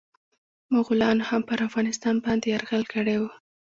مغولانو 0.73 1.27
هم 1.29 1.41
پرافغانستان 1.49 2.15
باندي 2.23 2.47
يرغل 2.53 2.83
کړی 2.93 3.15
و. 3.19 3.23